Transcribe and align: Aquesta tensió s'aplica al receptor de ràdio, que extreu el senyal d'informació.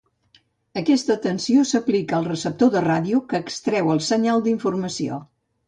Aquesta 0.79 1.17
tensió 1.25 1.65
s'aplica 1.73 2.17
al 2.21 2.25
receptor 2.29 2.73
de 2.77 2.83
ràdio, 2.87 3.21
que 3.29 3.43
extreu 3.47 3.95
el 3.99 4.05
senyal 4.11 4.45
d'informació. 4.51 5.25